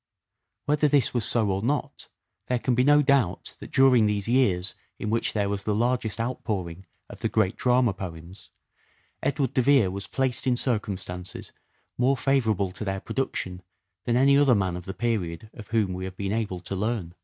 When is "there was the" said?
5.33-5.75